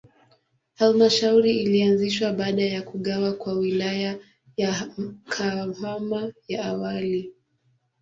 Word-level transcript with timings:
Halmashauri 0.75 1.59
ilianzishwa 1.61 2.33
baada 2.33 2.63
ya 2.63 2.81
kugawa 2.81 3.33
kwa 3.33 3.53
Wilaya 3.53 4.19
ya 4.57 4.89
Kahama 5.29 6.33
ya 6.47 6.65
awali. 6.65 7.33